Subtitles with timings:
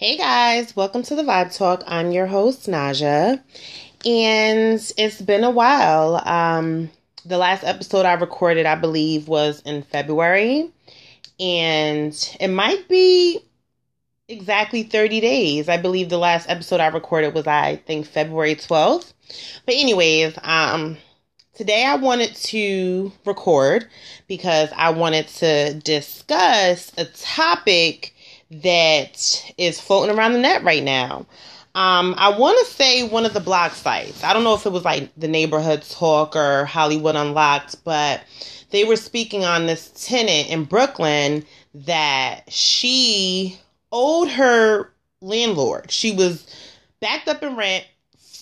[0.00, 1.82] Hey guys, welcome to the Vibe Talk.
[1.84, 3.42] I'm your host, Naja,
[4.06, 6.22] and it's been a while.
[6.24, 6.88] Um,
[7.26, 10.70] the last episode I recorded, I believe, was in February,
[11.40, 13.40] and it might be
[14.28, 15.68] exactly 30 days.
[15.68, 19.12] I believe the last episode I recorded was, I think, February 12th.
[19.66, 20.96] But, anyways, um,
[21.54, 23.88] today I wanted to record
[24.28, 28.14] because I wanted to discuss a topic
[28.50, 31.26] that is floating around the net right now.
[31.74, 34.24] Um, I want to say one of the blog sites.
[34.24, 38.22] I don't know if it was like the Neighborhood Talk or Hollywood Unlocked, but
[38.70, 43.60] they were speaking on this tenant in Brooklyn that she
[43.92, 45.90] owed her landlord.
[45.90, 46.46] She was
[47.00, 47.84] backed up in rent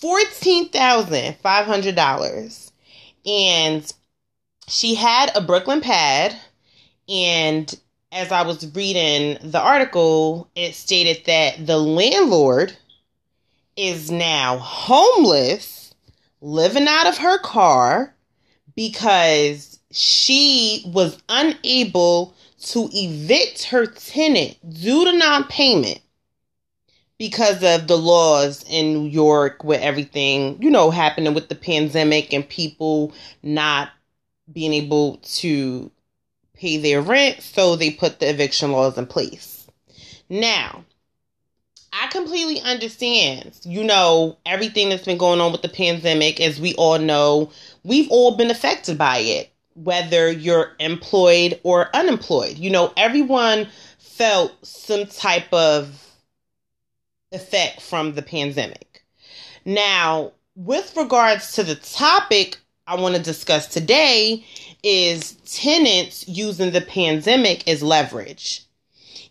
[0.01, 2.71] $14,500.
[3.25, 3.93] And
[4.67, 6.33] she had a Brooklyn pad
[7.09, 7.77] and
[8.11, 12.75] as I was reading the article, it stated that the landlord
[13.75, 15.93] is now homeless,
[16.41, 18.15] living out of her car
[18.75, 25.99] because she was unable to evict her tenant due to non payment
[27.17, 32.33] because of the laws in New York with everything, you know, happening with the pandemic
[32.33, 33.89] and people not
[34.51, 35.91] being able to
[36.57, 39.67] pay their rent, so they put the eviction laws in place.
[40.29, 40.83] Now,
[41.93, 46.39] I completely understand, you know, everything that's been going on with the pandemic.
[46.41, 47.51] As we all know,
[47.83, 52.57] we've all been affected by it, whether you're employed or unemployed.
[52.57, 56.03] You know, everyone felt some type of
[57.31, 59.05] effect from the pandemic.
[59.65, 64.45] Now, with regards to the topic I want to discuss today
[64.81, 68.65] is tenants using the pandemic as leverage.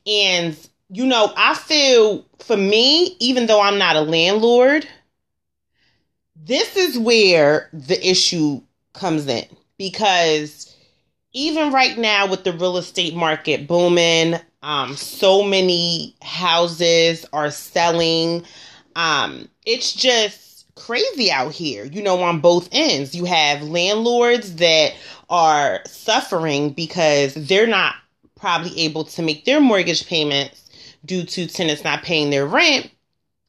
[0.06, 0.54] And,
[0.90, 4.86] you know, I feel for me, even though I'm not a landlord,
[6.36, 8.60] this is where the issue
[8.92, 9.46] comes in
[9.78, 10.76] because
[11.32, 18.44] even right now with the real estate market booming, um, so many houses are selling.
[18.96, 23.14] Um, it's just crazy out here, you know, on both ends.
[23.14, 24.94] You have landlords that
[25.28, 27.96] are suffering because they're not
[28.36, 30.70] probably able to make their mortgage payments
[31.04, 32.90] due to tenants not paying their rent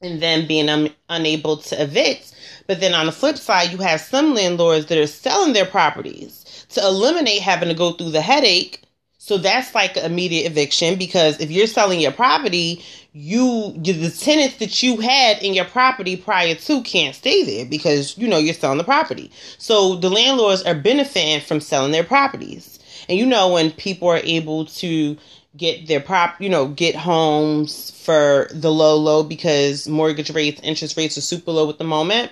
[0.02, 2.34] and then being un- unable to evict.
[2.68, 6.66] But then on the flip side, you have some landlords that are selling their properties
[6.70, 8.84] to eliminate having to go through the headache.
[9.28, 14.82] So that's like immediate eviction because if you're selling your property, you the tenants that
[14.82, 18.78] you had in your property prior to can't stay there because you know you're selling
[18.78, 19.30] the property.
[19.58, 22.80] So the landlords are benefiting from selling their properties.
[23.10, 25.18] And you know when people are able to
[25.58, 30.96] get their prop, you know, get homes for the low low because mortgage rates, interest
[30.96, 32.32] rates are super low at the moment.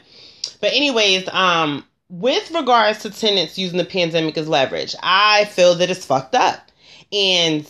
[0.62, 5.90] But anyways, um with regards to tenants using the pandemic as leverage, I feel that
[5.90, 6.72] it's fucked up.
[7.12, 7.68] And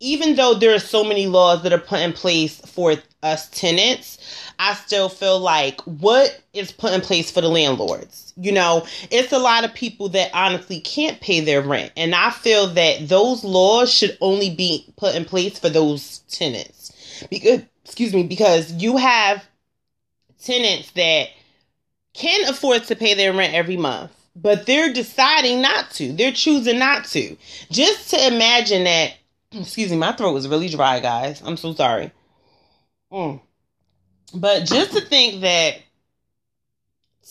[0.00, 4.18] even though there are so many laws that are put in place for us tenants,
[4.58, 8.32] I still feel like what is put in place for the landlords?
[8.36, 11.92] You know, it's a lot of people that honestly can't pay their rent.
[11.96, 16.92] And I feel that those laws should only be put in place for those tenants.
[17.30, 19.44] Because uh, excuse me, because you have
[20.42, 21.28] tenants that
[22.12, 26.12] can afford to pay their rent every month but they're deciding not to.
[26.12, 27.36] They're choosing not to.
[27.70, 29.14] Just to imagine that
[29.60, 31.42] Excuse me, my throat was really dry, guys.
[31.44, 32.10] I'm so sorry.
[33.12, 33.40] Mm.
[34.34, 35.76] But just to think that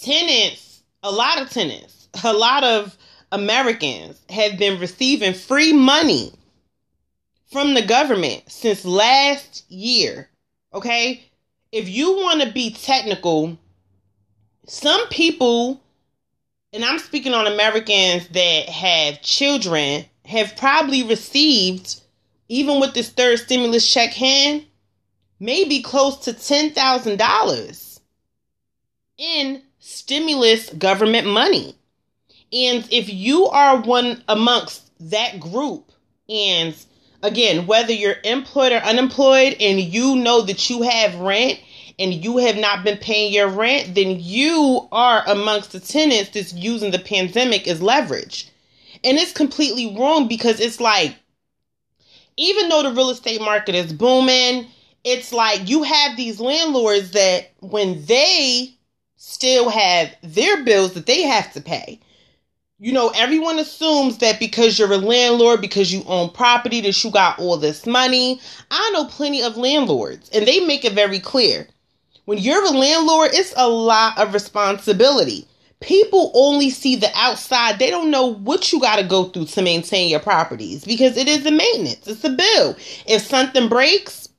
[0.01, 2.95] tenants, a lot of tenants, a lot of
[3.31, 6.31] Americans have been receiving free money
[7.51, 10.29] from the government since last year.
[10.73, 11.23] Okay?
[11.71, 13.57] If you want to be technical,
[14.67, 15.81] some people,
[16.73, 22.01] and I'm speaking on Americans that have children, have probably received
[22.47, 24.65] even with this third stimulus check hand,
[25.39, 27.99] maybe close to $10,000
[29.17, 31.75] in stimulus government money.
[32.51, 35.91] And if you are one amongst that group,
[36.27, 36.75] and
[37.23, 41.59] again, whether you're employed or unemployed, and you know that you have rent
[42.01, 46.53] and you have not been paying your rent, then you are amongst the tenants that's
[46.53, 48.49] using the pandemic as leverage.
[49.03, 51.15] And it's completely wrong because it's like
[52.37, 54.67] even though the real estate market is booming,
[55.03, 58.73] it's like you have these landlords that when they
[59.15, 61.99] still have their bills that they have to pay,
[62.79, 67.11] you know, everyone assumes that because you're a landlord, because you own property, that you
[67.11, 68.41] got all this money.
[68.71, 71.67] I know plenty of landlords, and they make it very clear.
[72.31, 75.45] When you're a landlord, it's a lot of responsibility.
[75.81, 77.77] People only see the outside.
[77.77, 81.27] They don't know what you got to go through to maintain your properties because it
[81.27, 82.07] is a maintenance.
[82.07, 82.77] It's a bill.
[83.05, 84.29] If something breaks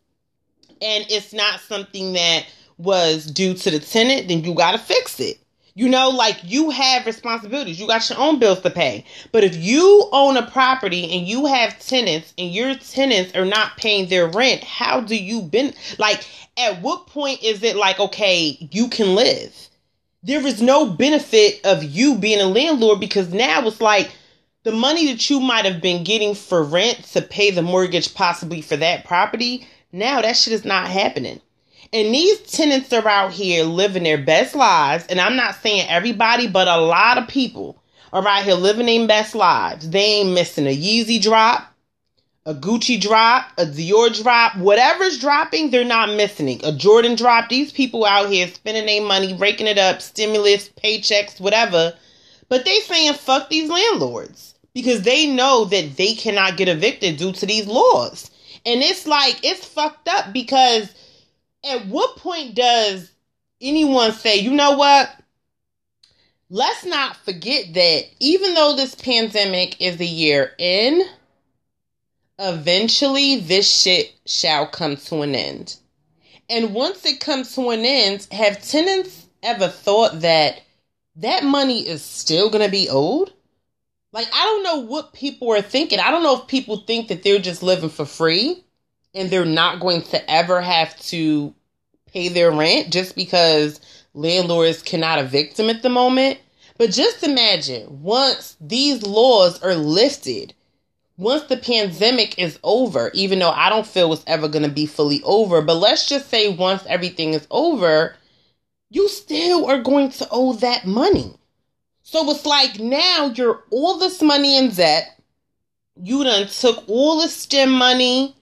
[0.81, 2.47] and it's not something that
[2.79, 5.42] was due to the tenant, then you got to fix it.
[5.75, 7.81] You know, like you have responsibilities.
[7.81, 9.07] You got your own bills to pay.
[9.31, 13.79] But if you own a property and you have tenants and your tenants are not
[13.79, 16.25] paying their rent, how do you been like
[16.59, 19.69] at what point is it like okay, you can live?
[20.23, 24.13] There is no benefit of you being a landlord because now it's like
[24.65, 28.61] the money that you might have been getting for rent to pay the mortgage possibly
[28.61, 31.41] for that property, now that shit is not happening.
[31.93, 35.07] And these tenants are out here living their best lives.
[35.09, 39.07] And I'm not saying everybody, but a lot of people are out here living their
[39.07, 39.91] best lives.
[39.91, 41.73] They ain't missing a Yeezy drop,
[42.45, 46.65] a Gucci drop, a Dior drop, whatever's dropping, they're not missing it.
[46.65, 47.49] A Jordan drop.
[47.49, 51.95] These people out here spending their money, raking it up, stimulus, paychecks, whatever.
[52.49, 57.33] But they saying fuck these landlords because they know that they cannot get evicted due
[57.33, 58.31] to these laws.
[58.65, 60.93] And it's like it's fucked up because
[61.65, 63.11] at what point does
[63.61, 65.11] anyone say, you know what?
[66.51, 71.03] Let's not forget that even though this pandemic is a year in,
[72.39, 75.77] eventually this shit shall come to an end.
[76.51, 80.61] And once it comes to an end, have tenants ever thought that
[81.17, 83.33] that money is still going to be owed?
[84.13, 86.01] Like, I don't know what people are thinking.
[86.01, 88.63] I don't know if people think that they're just living for free
[89.15, 91.55] and they're not going to ever have to
[92.13, 93.81] pay their rent just because
[94.15, 96.39] landlords cannot evict them at the moment.
[96.79, 100.55] But just imagine once these laws are lifted,
[101.17, 104.87] once the pandemic is over, even though I don't feel it's ever going to be
[104.87, 108.17] fully over, but let's just say once everything is over,
[108.91, 111.35] you still are going to owe that money.
[112.03, 115.21] So it's like now you're all this money in debt.
[115.97, 118.35] You done took all the STEM money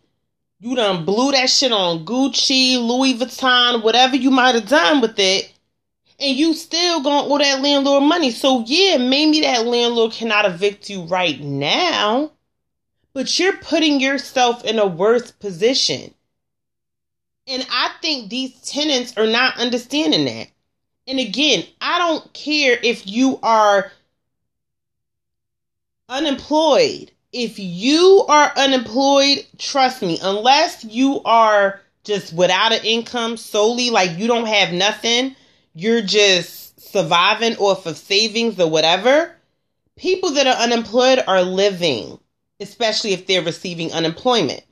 [0.60, 5.18] you done blew that shit on Gucci, Louis Vuitton, whatever you might have done with
[5.18, 5.50] it,
[6.18, 8.30] and you still gonna owe that landlord money.
[8.30, 12.32] So yeah, maybe that landlord cannot evict you right now,
[13.14, 16.12] but you're putting yourself in a worse position.
[17.46, 20.48] And I think these tenants are not understanding that.
[21.06, 23.90] And again, I don't care if you are
[26.06, 33.90] unemployed if you are unemployed, trust me, unless you are just without an income solely,
[33.90, 35.36] like you don't have nothing,
[35.74, 39.34] you're just surviving off of savings or whatever,
[39.96, 42.18] people that are unemployed are living,
[42.58, 44.62] especially if they're receiving unemployment,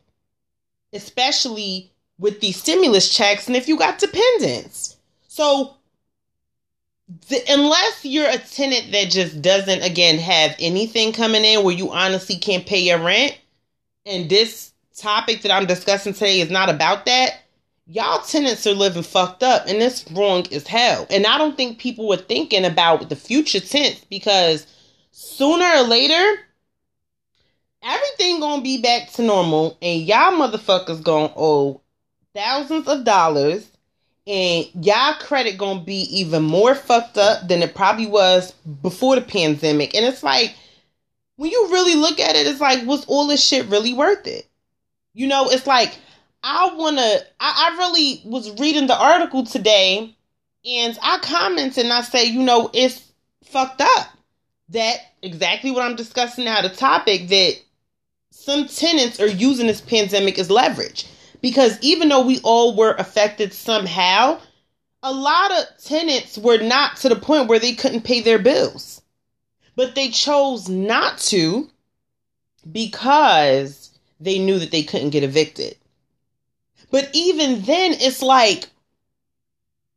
[0.93, 4.97] especially with these stimulus checks and if you got dependents.
[5.29, 5.77] So
[7.49, 12.37] unless you're a tenant that just doesn't again have anything coming in where you honestly
[12.37, 13.37] can't pay your rent
[14.05, 17.41] and this topic that i'm discussing today is not about that
[17.89, 21.07] y'all tenants are living fucked up and it's wrong as hell.
[21.11, 24.67] And i don't think people were thinking about the future tense because
[25.11, 26.41] sooner or later
[27.83, 31.81] everything gonna be back to normal and y'all motherfuckers gonna owe
[32.35, 33.68] thousands of dollars
[34.29, 39.23] and y'all credit gonna be even more fucked up than it probably was before the
[39.23, 39.95] pandemic.
[39.95, 40.55] And it's like
[41.37, 44.47] when you really look at it, it's like, was all this shit really worth it?
[45.15, 45.97] You know, it's like
[46.45, 50.15] I wanna I, I really was reading the article today
[50.65, 53.11] and I comment and I say, you know, it's
[53.45, 54.09] fucked up.
[54.69, 57.55] That exactly what I'm discussing now, the topic that
[58.31, 61.07] some tenants are using this pandemic as leverage
[61.41, 64.41] because even though we all were affected somehow,
[65.03, 69.03] a lot of tenants were not to the point where they couldn't pay their bills.
[69.77, 71.71] But they chose not to
[72.71, 75.77] because they knew that they couldn't get evicted.
[76.91, 78.69] But even then, it's like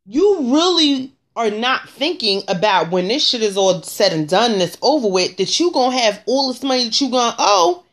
[0.06, 4.62] you really are not thinking about when this shit is all said and done and
[4.62, 7.84] it's over with that you gonna have all this money that you gonna owe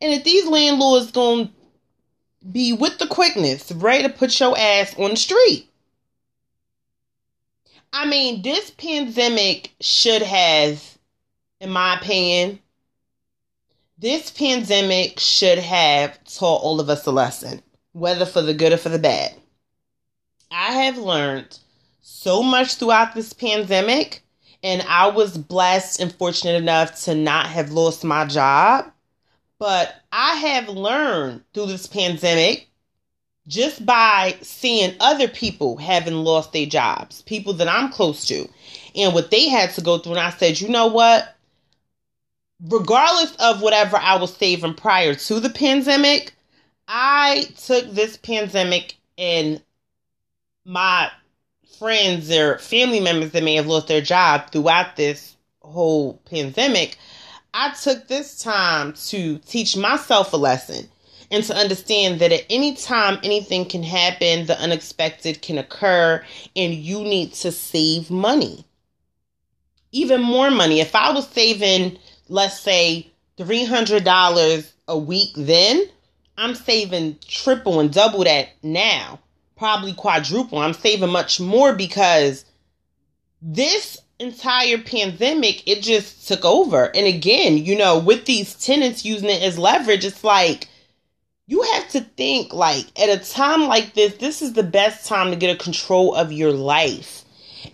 [0.00, 1.48] and that these landlords gonna
[2.50, 5.68] be with the quickness, ready to put your ass on the street.
[7.92, 10.82] I mean, this pandemic should have,
[11.60, 12.60] in my opinion,
[13.98, 18.76] this pandemic should have taught all of us a lesson, whether for the good or
[18.76, 19.34] for the bad.
[20.50, 21.58] I have learned
[22.00, 24.22] so much throughout this pandemic,
[24.62, 28.92] And I was blessed and fortunate enough to not have lost my job.
[29.58, 32.68] But I have learned through this pandemic
[33.46, 38.48] just by seeing other people having lost their jobs, people that I'm close to,
[38.94, 40.12] and what they had to go through.
[40.12, 41.36] And I said, you know what?
[42.62, 46.34] Regardless of whatever I was saving prior to the pandemic,
[46.86, 49.62] I took this pandemic and
[50.64, 51.10] my
[51.78, 56.98] friends or family members that may have lost their job throughout this whole pandemic,
[57.52, 60.88] I took this time to teach myself a lesson
[61.30, 66.24] and to understand that at any time anything can happen, the unexpected can occur,
[66.56, 68.64] and you need to save money.
[69.92, 70.80] Even more money.
[70.80, 75.84] If I was saving, let's say, $300 a week then,
[76.36, 79.20] I'm saving triple and double that now,
[79.56, 80.58] probably quadruple.
[80.58, 82.44] I'm saving much more because
[83.42, 86.94] this entire pandemic, it just took over.
[86.94, 90.68] And again, you know, with these tenants using it as leverage, it's like,
[91.46, 95.30] you have to think like at a time like this, this is the best time
[95.30, 97.24] to get a control of your life.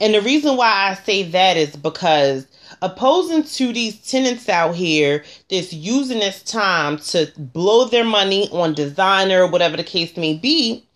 [0.01, 2.47] And the reason why I say that is because
[2.81, 8.73] opposing to these tenants out here that's using this time to blow their money on
[8.73, 10.87] designer, or whatever the case may be,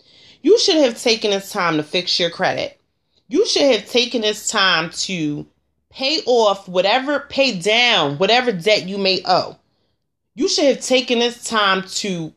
[0.43, 2.80] you should have taken this time to fix your credit.
[3.31, 5.47] You should have taken this time to
[5.89, 9.57] pay off whatever, pay down whatever debt you may owe.
[10.35, 12.35] You should have taken this time to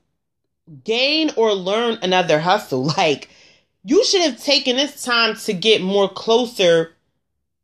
[0.84, 2.84] gain or learn another hustle.
[2.98, 3.30] Like,
[3.84, 6.94] you should have taken this time to get more closer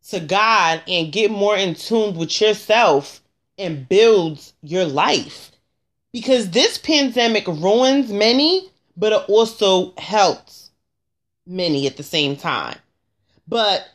[0.09, 3.21] to God and get more in tune with yourself
[3.59, 5.51] and build your life.
[6.12, 10.71] Because this pandemic ruins many, but it also helps
[11.45, 12.79] many at the same time.
[13.50, 13.89] But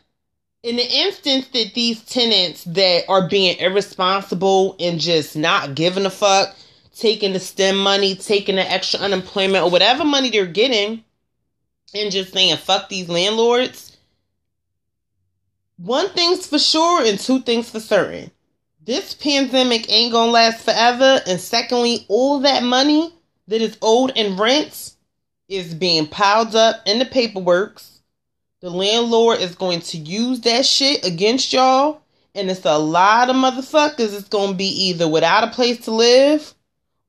[0.65, 6.11] in the instance that these tenants that are being irresponsible and just not giving a
[6.11, 6.57] fuck,
[6.97, 11.05] taking the STEM money, taking the extra unemployment, or whatever money they're getting,
[11.95, 13.97] and just saying, fuck these landlords.
[15.77, 18.33] One thing's for sure, and two things for certain.
[18.85, 21.21] This pandemic ain't gonna last forever.
[21.27, 23.15] And secondly, all that money
[23.49, 24.97] that is owed in rents
[25.49, 27.94] is being piled up in the paperworks.
[28.65, 32.01] The landlord is going to use that shit against y'all.
[32.35, 36.55] And it's a lot of motherfuckers It's gonna be either without a place to live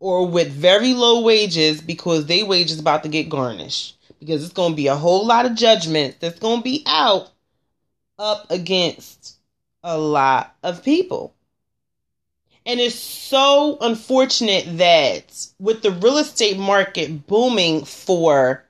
[0.02, 4.74] or with very low wages because they wages about to get garnished because it's going
[4.74, 7.32] to be a whole lot of judgments that's going to be out
[8.20, 9.38] up against
[9.82, 11.34] a lot of people.
[12.66, 18.66] And it's so unfortunate that with the real estate market booming for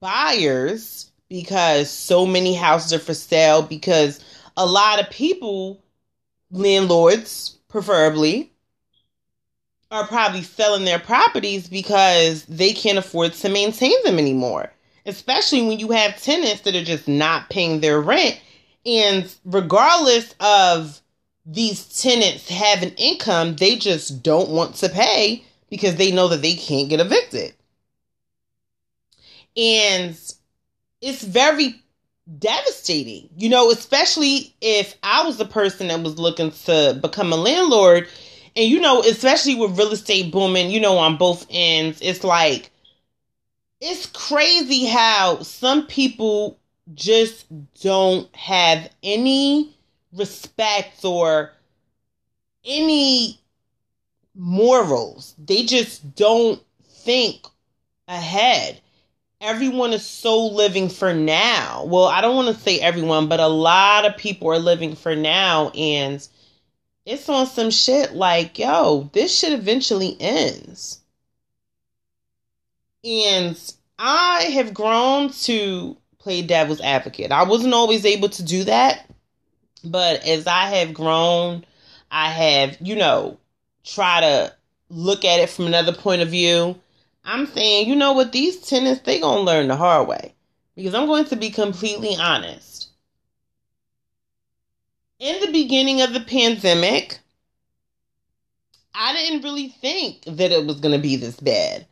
[0.00, 4.24] buyers because so many houses are for sale because
[4.56, 5.82] a lot of people
[6.52, 8.52] landlords preferably
[9.90, 14.72] are probably selling their properties because they can't afford to maintain them anymore.
[15.06, 18.40] Especially when you have tenants that are just not paying their rent.
[18.86, 21.00] And regardless of
[21.44, 26.54] these tenants having income, they just don't want to pay because they know that they
[26.54, 27.54] can't get evicted.
[29.56, 30.16] And
[31.04, 31.82] it's very
[32.38, 37.36] devastating, you know, especially if I was the person that was looking to become a
[37.36, 38.08] landlord
[38.56, 42.70] and you know, especially with real estate booming, you know, on both ends, it's like
[43.80, 46.58] it's crazy how some people
[46.94, 47.46] just
[47.82, 49.76] don't have any
[50.12, 51.52] respect or
[52.64, 53.38] any
[54.34, 55.34] morals.
[55.38, 57.46] They just don't think
[58.08, 58.80] ahead.
[59.44, 61.84] Everyone is so living for now.
[61.84, 65.14] Well, I don't want to say everyone, but a lot of people are living for
[65.14, 66.26] now and
[67.04, 71.00] it's on some shit like, yo, this shit eventually ends.
[73.04, 73.60] And
[73.98, 77.30] I have grown to play devil's advocate.
[77.30, 79.06] I wasn't always able to do that,
[79.84, 81.66] but as I have grown,
[82.10, 83.36] I have, you know,
[83.84, 84.54] try to
[84.88, 86.80] look at it from another point of view.
[87.24, 90.34] I'm saying, you know what, these tenants, they gonna learn the hard way.
[90.76, 92.74] Because I'm going to be completely honest
[95.24, 97.18] in the beginning of the pandemic,
[98.94, 101.86] I didn't really think that it was to be this bad.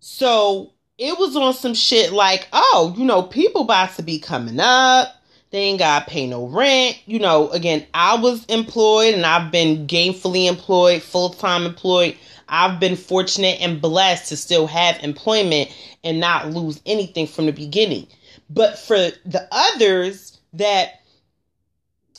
[0.00, 4.58] So it was on some shit like, oh, you know, people about to be coming
[4.58, 5.08] up.
[5.50, 6.98] They ain't got to pay no rent.
[7.04, 12.16] You know, again, I was employed and I've been gainfully employed, full time employed.
[12.48, 15.70] I've been fortunate and blessed to still have employment
[16.04, 18.06] and not lose anything from the beginning.
[18.50, 21.00] But for the others that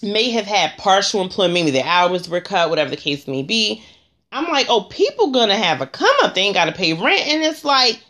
[0.01, 3.83] may have had partial employment, maybe their hours were cut, whatever the case may be.
[4.31, 6.33] I'm like, oh, people gonna have a come up.
[6.33, 7.27] They ain't gotta pay rent.
[7.27, 8.01] And it's like,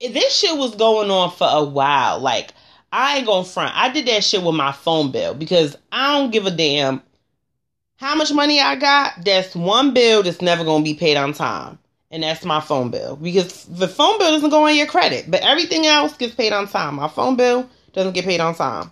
[0.00, 2.20] this shit was going on for a while.
[2.20, 2.54] Like,
[2.92, 3.74] I ain't gonna front.
[3.74, 7.02] I did that shit with my phone bill because I don't give a damn
[8.02, 9.24] how much money I got.
[9.24, 11.78] That's one bill that's never gonna be paid on time.
[12.10, 13.16] And that's my phone bill.
[13.16, 16.68] Because the phone bill doesn't go on your credit, but everything else gets paid on
[16.68, 16.96] time.
[16.96, 18.90] My phone bill doesn't get paid on time.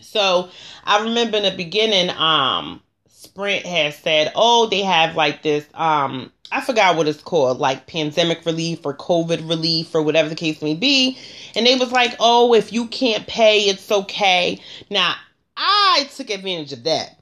[0.00, 0.48] So
[0.84, 6.32] I remember in the beginning, um, Sprint has said, oh, they have like this, um,
[6.50, 10.62] I forgot what it's called, like pandemic relief or COVID relief or whatever the case
[10.62, 11.18] may be.
[11.54, 14.60] And they was like, oh, if you can't pay, it's okay.
[14.90, 15.14] Now,
[15.56, 17.18] I took advantage of that.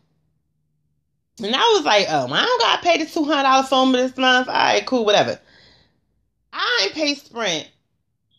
[1.43, 4.49] And I was like, oh, I don't gotta pay the $200 phone bill this month.
[4.49, 5.39] All right, cool, whatever.
[6.53, 7.69] I ain't pay Sprint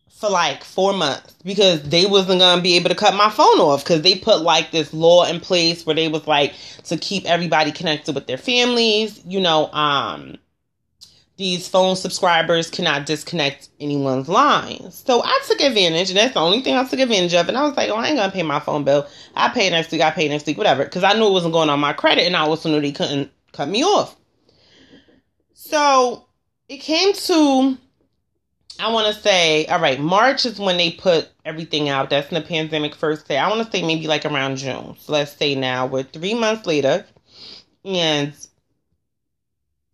[0.10, 3.84] for like four months because they wasn't gonna be able to cut my phone off
[3.84, 6.54] because they put like this law in place where they was like
[6.86, 9.22] to keep everybody connected with their families.
[9.26, 10.38] You know, um,
[11.44, 15.04] these phone subscribers cannot disconnect anyone's lines.
[15.06, 17.50] So I took advantage, and that's the only thing I took advantage of.
[17.50, 19.06] And I was like, oh, I ain't gonna pay my phone bill.
[19.36, 20.00] I pay next week.
[20.00, 22.38] I pay next week, whatever, because I knew it wasn't going on my credit, and
[22.38, 24.16] I also knew they couldn't cut me off.
[25.54, 26.28] So
[26.70, 27.78] it came to
[28.80, 32.10] I want to say, all right, March is when they put everything out.
[32.10, 33.38] That's in the pandemic first day.
[33.38, 34.96] I want to say maybe like around June.
[34.98, 37.06] So let's say now we're three months later,
[37.84, 38.34] and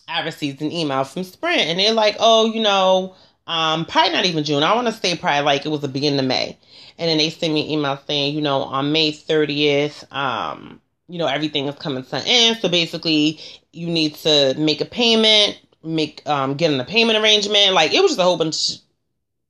[0.09, 3.15] I received an email from Sprint, and they're like, oh, you know,
[3.47, 4.63] um, probably not even June.
[4.63, 6.57] I want to say probably like it was the beginning of May,
[6.97, 11.17] and then they sent me an email saying, you know, on May thirtieth, um, you
[11.17, 12.57] know, everything is coming to an end.
[12.57, 13.39] So basically,
[13.71, 17.73] you need to make a payment make um getting a payment arrangement.
[17.73, 18.79] Like it was just a whole bunch of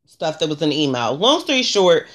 [0.05, 1.15] stuff that was in the email.
[1.15, 2.07] Long story short,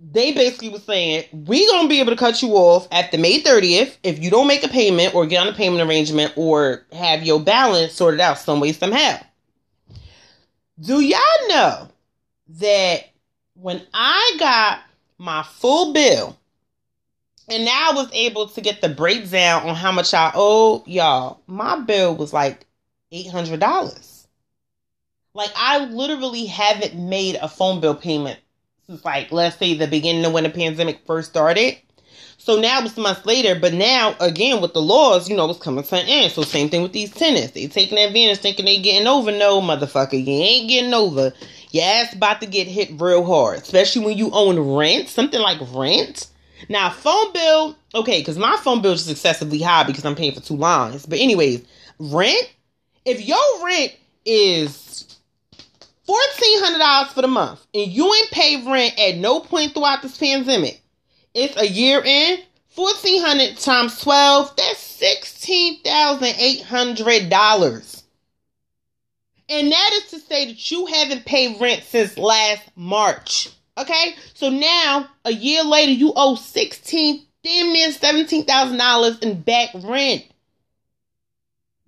[0.00, 3.42] they basically was saying we gonna be able to cut you off at the May
[3.42, 7.24] 30th if you don't make a payment or get on a payment arrangement or have
[7.24, 9.18] your balance sorted out some way somehow.
[10.80, 11.88] Do y'all know
[12.60, 13.08] that
[13.54, 14.80] when I got
[15.18, 16.38] my full bill
[17.48, 21.40] and now I was able to get the breakdown on how much I owe y'all,
[21.46, 22.66] my bill was like
[23.12, 24.26] $800.
[25.34, 28.38] Like, I literally haven't made a phone bill payment
[28.88, 31.76] since, like, let's say the beginning of when the pandemic first started.
[32.38, 35.84] So now it's months later, but now again with the laws, you know, it's coming
[35.84, 36.32] to an end.
[36.32, 37.52] So same thing with these tenants.
[37.52, 39.30] They taking advantage, thinking they getting over.
[39.30, 41.34] No, motherfucker, you ain't getting over.
[41.72, 45.58] Your ass about to get hit real hard, especially when you own rent, something like
[45.74, 46.28] rent.
[46.70, 50.40] Now, phone bill, okay, because my phone bill is excessively high because I'm paying for
[50.40, 51.04] two lines.
[51.04, 51.66] But anyways,
[51.98, 52.50] rent,
[53.04, 55.17] if your rent is
[56.08, 60.00] fourteen hundred dollars for the month and you ain't paid rent at no point throughout
[60.00, 60.80] this pandemic,
[61.34, 62.38] it's a year in.
[62.70, 68.04] Fourteen hundred times twelve, that's sixteen thousand eight hundred dollars.
[69.50, 73.50] And that is to say that you haven't paid rent since last March.
[73.76, 74.14] Okay?
[74.34, 79.70] So now, a year later, you owe sixteen, damn near seventeen thousand dollars in back
[79.74, 80.24] rent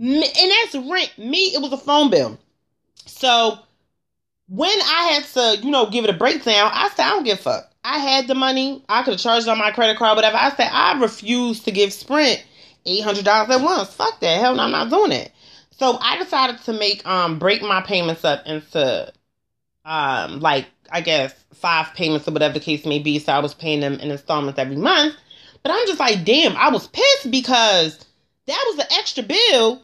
[0.00, 1.12] and that's rent.
[1.18, 2.38] Me, it was a phone bill.
[3.06, 3.58] So
[4.50, 7.38] when I had to, you know, give it a breakdown, I said, I don't give
[7.38, 7.70] a fuck.
[7.84, 8.84] I had the money.
[8.88, 10.36] I could have charged on my credit card, whatever.
[10.36, 12.44] I said, I refuse to give Sprint
[12.84, 13.94] $800 at once.
[13.94, 14.40] Fuck that.
[14.40, 15.30] Hell no, I'm not doing it.
[15.70, 19.12] So I decided to make, um, break my payments up into,
[19.84, 23.20] um, like, I guess five payments or whatever the case may be.
[23.20, 25.14] So I was paying them in installments every month.
[25.62, 28.04] But I'm just like, damn, I was pissed because
[28.46, 29.80] that was an extra bill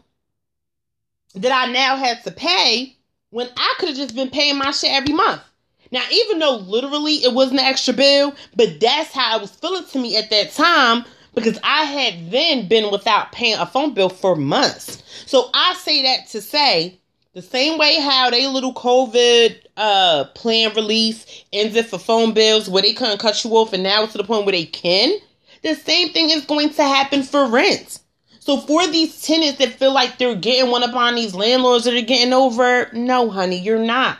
[1.36, 2.96] that I now had to pay
[3.30, 5.42] when I could have just been paying my shit every month.
[5.90, 9.84] Now, even though literally it wasn't an extra bill, but that's how it was feeling
[9.84, 14.08] to me at that time because I had then been without paying a phone bill
[14.08, 15.02] for months.
[15.26, 16.98] So I say that to say
[17.34, 22.68] the same way how they little COVID uh plan release ends it for phone bills
[22.68, 25.18] where they couldn't cut you off and now it's to the point where they can,
[25.62, 28.00] the same thing is going to happen for rent.
[28.46, 31.94] So for these tenants that feel like they're getting one up on these landlords that
[31.94, 34.18] are getting over, no, honey, you're not.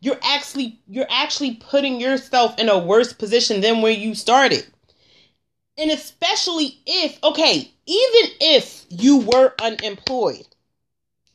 [0.00, 4.66] You're actually you're actually putting yourself in a worse position than where you started.
[5.76, 10.48] And especially if, okay, even if you were unemployed.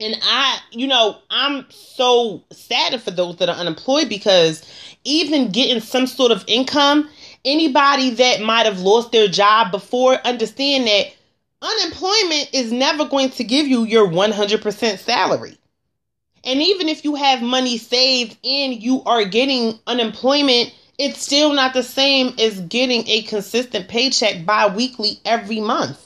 [0.01, 4.69] And I, you know, I'm so sad for those that are unemployed because
[5.05, 7.09] even getting some sort of income,
[7.45, 11.13] anybody that might have lost their job before, understand that
[11.63, 15.57] unemployment is never going to give you your 100% salary.
[16.43, 21.73] And even if you have money saved and you are getting unemployment it's still not
[21.73, 25.99] the same as getting a consistent paycheck bi-weekly every month.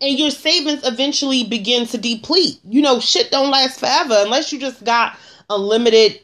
[0.00, 2.60] And your savings eventually begin to deplete.
[2.68, 5.16] You know, shit don't last forever unless you just got
[5.48, 6.20] unlimited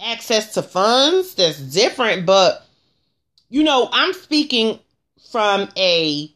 [0.00, 1.34] access to funds.
[1.34, 2.64] That's different, but
[3.48, 4.78] you know, I'm speaking
[5.30, 6.32] from a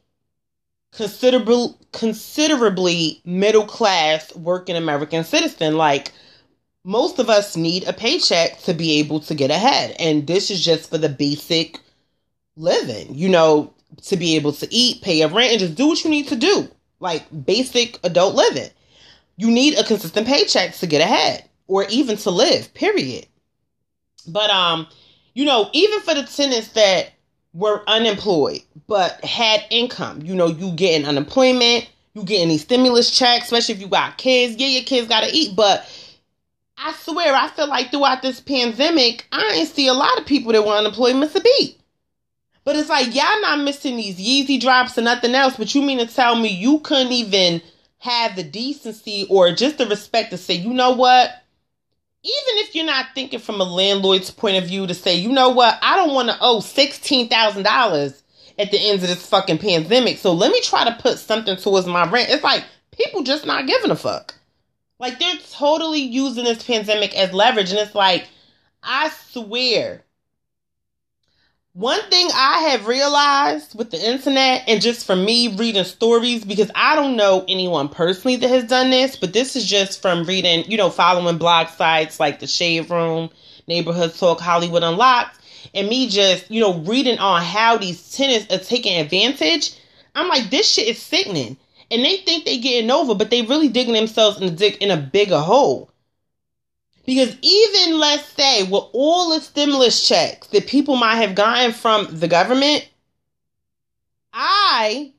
[0.97, 5.77] considerable considerably middle class working American citizen.
[5.77, 6.13] Like
[6.85, 9.95] most of us need a paycheck to be able to get ahead.
[9.99, 11.81] And this is just for the basic
[12.57, 16.03] living, you know, to be able to eat, pay your rent, and just do what
[16.03, 16.69] you need to do.
[16.99, 18.71] Like basic adult living.
[19.37, 23.27] You need a consistent paycheck to get ahead or even to live, period.
[24.27, 24.87] But um,
[25.35, 27.11] you know, even for the tenants that
[27.57, 33.47] were unemployed but had income, you know, you getting unemployment, you getting these stimulus checks,
[33.47, 34.57] especially if you got kids.
[34.57, 35.89] Yeah, your kids gotta eat, but
[36.79, 40.53] I swear, I feel like throughout this pandemic, I ain't see a lot of people
[40.53, 41.81] that were unemployed miss a beat.
[42.65, 45.57] But it's like y'all not missing these Yeezy drops and nothing else.
[45.57, 47.63] But you mean to tell me you couldn't even
[47.99, 51.31] have the decency or just the respect to say, you know what?
[52.27, 55.51] Even if you're not thinking from a landlord's point of view to say, you know
[55.51, 58.23] what, I don't want to owe sixteen thousand dollars
[58.59, 61.87] at the end of this fucking pandemic, so let me try to put something towards
[61.87, 62.31] my rent.
[62.31, 64.35] It's like people just not giving a fuck.
[64.99, 68.27] Like they're totally using this pandemic as leverage, and it's like,
[68.83, 70.03] I swear,
[71.77, 76.71] one thing I have realized with the internet and just from me reading stories, because
[76.75, 80.65] I don't know anyone personally that has done this, but this is just from reading,
[80.71, 83.29] you know, following blog sites like the Shade Room,
[83.69, 85.39] Neighborhood Talk, Hollywood Unlocked,
[85.75, 89.79] and me just, you know, reading on how these tenants are taking advantage.
[90.15, 91.59] I'm like, this shit is sickening.
[91.91, 94.97] And they think they getting over, but they really digging themselves in dick in a
[94.97, 95.91] bigger hole.
[97.07, 102.09] Because even let's say with all the stimulus checks that people might have gotten from
[102.11, 102.87] the government,
[104.33, 105.13] I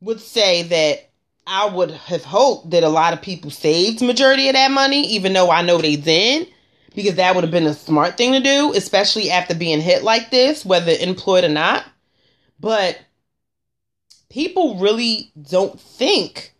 [0.00, 1.10] would say that
[1.46, 5.34] I would have hoped that a lot of people saved majority of that money, even
[5.34, 6.48] though I know they didn't,
[6.94, 10.30] because that would have been a smart thing to do, especially after being hit like
[10.30, 11.84] this, whether employed or not.
[12.58, 12.98] But
[14.30, 16.54] people really don't think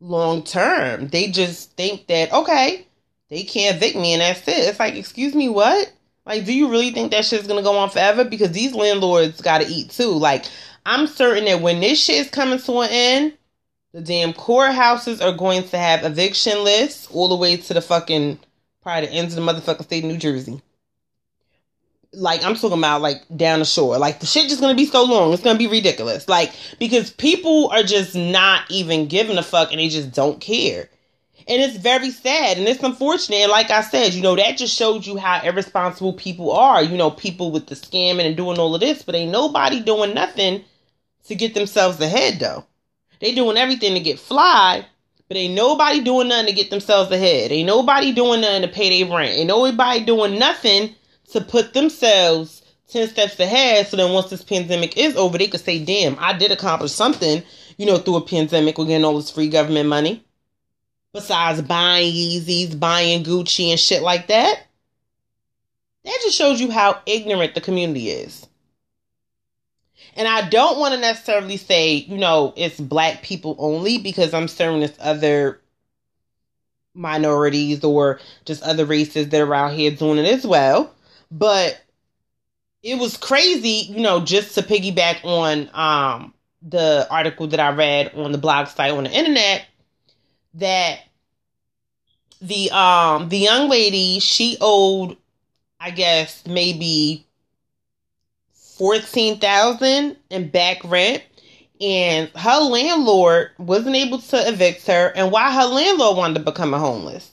[0.00, 1.08] long term.
[1.08, 2.86] They just think that, okay,
[3.32, 4.68] they can't evict me and that's it.
[4.68, 5.90] It's like, excuse me, what?
[6.26, 8.24] Like, do you really think that shit's gonna go on forever?
[8.24, 10.10] Because these landlords gotta eat too.
[10.10, 10.44] Like,
[10.84, 13.32] I'm certain that when this shit is coming to an end,
[13.92, 18.38] the damn courthouses are going to have eviction lists all the way to the fucking
[18.82, 20.60] probably the ends of the motherfucking state of New Jersey.
[22.12, 23.96] Like I'm talking about like down the shore.
[23.96, 25.32] Like the shit just gonna be so long.
[25.32, 26.28] It's gonna be ridiculous.
[26.28, 30.90] Like because people are just not even giving a fuck and they just don't care.
[31.48, 33.36] And it's very sad and it's unfortunate.
[33.36, 36.82] And like I said, you know, that just shows you how irresponsible people are.
[36.82, 40.14] You know, people with the scamming and doing all of this, but ain't nobody doing
[40.14, 40.64] nothing
[41.24, 42.64] to get themselves ahead though.
[43.20, 44.84] They doing everything to get fly,
[45.28, 47.52] but ain't nobody doing nothing to get themselves ahead.
[47.52, 49.38] Ain't nobody doing nothing to pay their rent.
[49.38, 50.94] Ain't nobody doing nothing
[51.30, 55.60] to put themselves 10 steps ahead so then once this pandemic is over, they could
[55.60, 57.42] say, damn, I did accomplish something,
[57.78, 58.76] you know, through a pandemic.
[58.76, 60.22] We're getting all this free government money
[61.12, 64.66] besides buying Yeezys, buying Gucci and shit like that.
[66.04, 68.46] That just shows you how ignorant the community is.
[70.14, 74.48] And I don't want to necessarily say, you know, it's black people only because I'm
[74.48, 75.60] certain there's other
[76.94, 80.92] minorities or just other races that are out here doing it as well.
[81.30, 81.80] But
[82.82, 88.14] it was crazy, you know, just to piggyback on um the article that I read
[88.14, 89.66] on the blog site on the internet
[90.54, 91.00] that
[92.40, 95.16] the um the young lady she owed
[95.80, 97.26] I guess maybe
[98.52, 101.22] fourteen thousand in back rent
[101.80, 106.74] and her landlord wasn't able to evict her and why her landlord wanted to become
[106.74, 107.30] a homeless.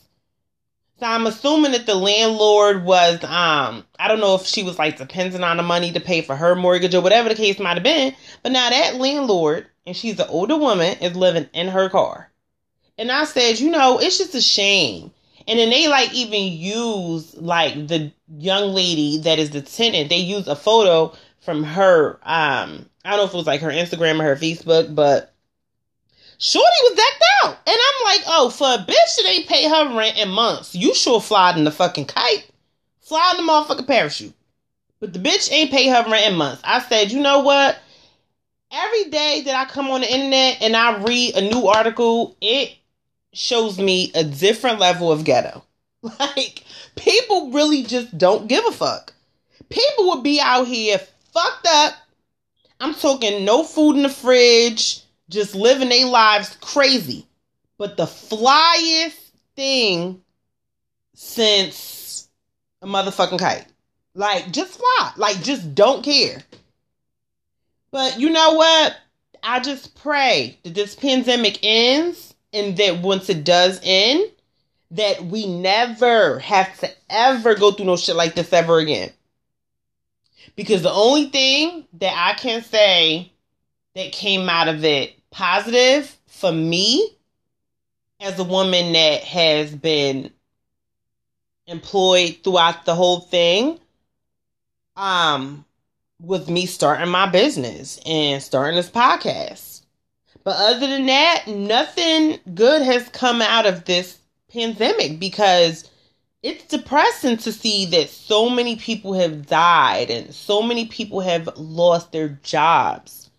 [1.00, 4.98] So I'm assuming that the landlord was um I don't know if she was like
[4.98, 7.84] dependent on the money to pay for her mortgage or whatever the case might have
[7.84, 12.29] been, but now that landlord and she's an older woman is living in her car.
[13.00, 15.12] And I said, you know, it's just a shame.
[15.48, 20.10] And then they like even use like the young lady that is the tenant.
[20.10, 22.20] They use a photo from her.
[22.24, 25.34] Um, I don't know if it was like her Instagram or her Facebook, but
[26.40, 27.58] Shorty was decked out.
[27.66, 30.94] And I'm like, oh, for a bitch that ain't pay her rent in months, you
[30.94, 32.52] sure fly in the fucking kite.
[33.00, 34.34] Fly in the motherfucking parachute.
[35.00, 36.62] But the bitch ain't pay her rent in months.
[36.66, 37.80] I said, you know what?
[38.72, 42.76] Every day that I come on the internet and I read a new article, it
[43.34, 45.64] shows me a different level of ghetto.
[46.02, 46.64] Like,
[46.96, 49.14] people really just don't give a fuck.
[49.68, 50.98] people would be out here
[51.34, 51.94] fucked up.
[52.80, 57.28] I'm talking no food in the fridge, just living their lives crazy.
[57.78, 59.20] But the flyest
[59.58, 60.22] thing
[61.14, 62.30] since
[62.82, 63.66] a motherfucking kite.
[64.16, 65.12] Like, just fly.
[65.18, 66.42] Like, just don't care.
[67.92, 68.96] But you know what?
[69.44, 74.30] I just pray that this pandemic ends and that once it does end,
[74.92, 79.12] that we never have to ever go through no shit like this ever again.
[80.56, 83.32] Because the only thing that I can say
[83.96, 87.16] that came out of it positive for me
[88.20, 90.32] as a woman that has been
[91.68, 93.80] employed throughout the whole thing
[94.96, 95.64] um
[96.20, 99.79] with me starting my business and starting this podcast.
[100.50, 104.18] But other than that, nothing good has come out of this
[104.52, 105.88] pandemic because
[106.42, 111.56] it's depressing to see that so many people have died and so many people have
[111.56, 113.30] lost their jobs.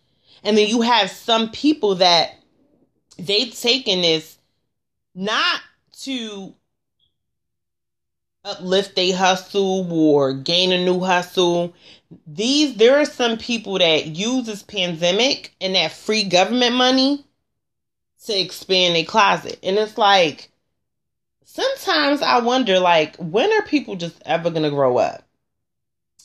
[0.45, 2.39] And then you have some people that
[3.19, 4.39] they've taken this
[5.13, 5.63] not
[6.03, 6.55] to
[8.45, 11.75] uplift a hustle or gain a new hustle.
[12.27, 17.25] These there are some people that use this pandemic and that free government money
[18.27, 19.59] to expand a closet.
[19.63, 20.51] And it's like
[21.45, 25.23] sometimes I wonder like when are people just ever gonna grow up?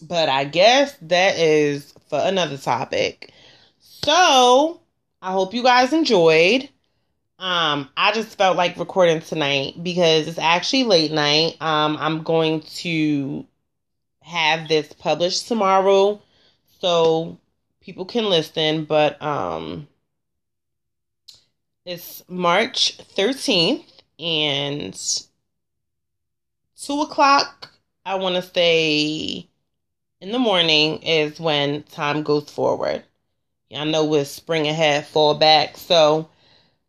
[0.01, 3.31] But I guess that is for another topic.
[3.79, 4.81] So
[5.21, 6.69] I hope you guys enjoyed.
[7.37, 11.61] Um, I just felt like recording tonight because it's actually late night.
[11.61, 13.45] Um, I'm going to
[14.21, 16.21] have this published tomorrow
[16.79, 17.37] so
[17.81, 19.87] people can listen, but um
[21.85, 23.85] it's March 13th
[24.19, 24.95] and
[26.81, 27.71] two o'clock,
[28.05, 29.47] I want to say
[30.21, 33.03] in the morning is when time goes forward.
[33.75, 35.77] I know with spring ahead, fall back.
[35.77, 36.29] So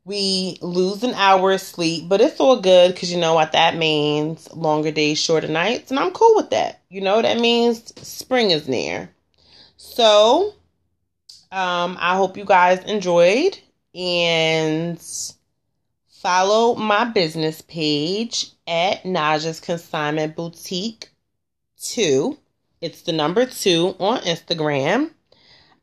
[0.07, 3.77] we lose an hour of sleep, but it's all good because you know what that
[3.77, 6.81] means longer days, shorter nights, and I'm cool with that.
[6.89, 9.11] You know, that means spring is near.
[9.77, 10.55] So,
[11.51, 13.59] um, I hope you guys enjoyed
[13.97, 15.03] and
[16.09, 21.11] follow my business page at Naja's Consignment Boutique
[21.83, 22.39] 2.
[22.81, 25.11] It's the number two on Instagram.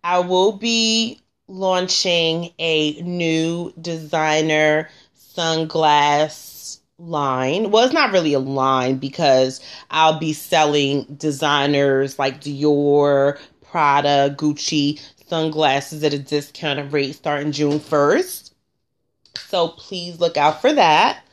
[0.02, 1.23] I will be
[1.54, 4.90] launching a new designer
[5.38, 7.70] sunglass line.
[7.70, 9.62] Well, it's not really a line because
[9.92, 17.80] I'll be selling designers like Dior, Prada, Gucci sunglasses at a discounted rate starting June
[17.80, 18.52] 1st.
[19.38, 21.24] So please look out for that.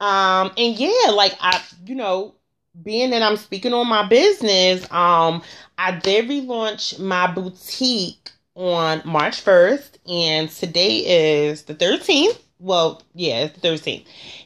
[0.00, 2.34] Um and yeah, like I you know,
[2.82, 5.42] being that I'm speaking on my business, um
[5.78, 12.38] I did relaunch my boutique on March 1st, and today is the 13th.
[12.58, 14.04] Well, yeah, it's the 13th.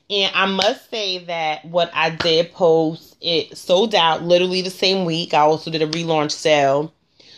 [0.08, 5.04] And I must say that what I did post, it sold out literally the same
[5.04, 5.34] week.
[5.34, 6.94] I also did a relaunch sale.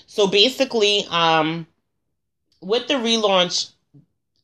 [0.07, 1.67] So basically, um,
[2.61, 3.73] with the relaunch,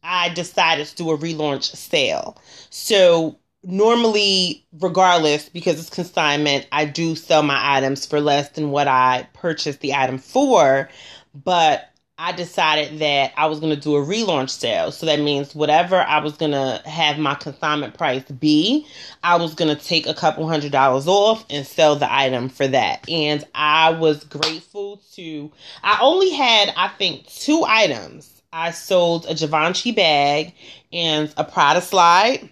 [0.02, 2.36] I decided to do a relaunch sale.
[2.70, 8.88] So normally, regardless, because it's consignment, I do sell my items for less than what
[8.88, 10.88] I purchased the item for.
[11.34, 14.92] But I decided that I was going to do a relaunch sale.
[14.92, 18.86] So that means whatever I was going to have my consignment price be,
[19.24, 22.68] I was going to take a couple hundred dollars off and sell the item for
[22.68, 23.08] that.
[23.08, 25.50] And I was grateful to,
[25.82, 28.42] I only had, I think, two items.
[28.52, 30.54] I sold a Givenchy bag
[30.92, 32.48] and a Prada slide.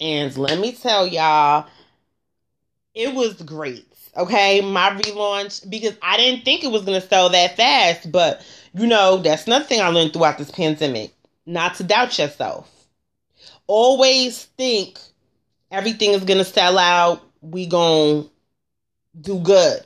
[0.00, 1.68] And let me tell y'all,
[2.92, 3.86] it was great.
[4.16, 8.44] Okay, my relaunch because I didn't think it was going to sell that fast, but
[8.74, 11.12] you know, that's another thing I learned throughout this pandemic.
[11.46, 12.70] Not to doubt yourself.
[13.66, 14.98] Always think
[15.70, 17.22] everything is gonna sell out.
[17.40, 18.24] We gonna
[19.20, 19.84] do good.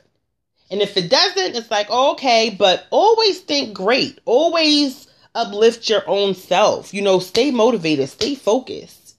[0.71, 4.19] And if it doesn't, it's like, okay, but always think great.
[4.25, 6.93] Always uplift your own self.
[6.93, 9.17] You know, stay motivated, stay focused.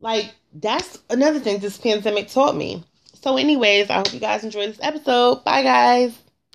[0.00, 2.84] Like, that's another thing this pandemic taught me.
[3.22, 5.44] So, anyways, I hope you guys enjoyed this episode.
[5.44, 6.16] Bye, guys.